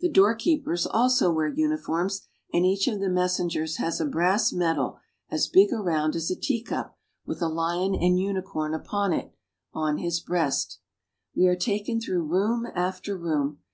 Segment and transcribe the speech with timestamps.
[0.00, 4.98] The door keepers also wear uniforms, and each of the messengers has a brass medal
[5.30, 9.34] as big around as a teacup, with a lion and unicorn upon it,
[9.74, 10.78] on his breast.
[11.36, 11.44] Westminster Palace.
[11.44, 13.58] We are taken through room after room.